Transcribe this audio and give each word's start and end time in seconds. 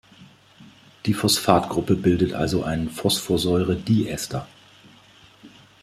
Die 1.05 1.13
Phosphatgruppe 1.13 1.95
bildet 1.95 2.33
also 2.33 2.63
einen 2.63 2.89
Phosphorsäure"di"ester. 2.89 4.47